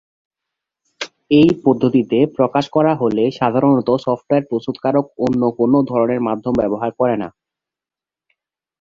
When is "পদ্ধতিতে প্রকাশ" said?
1.63-2.65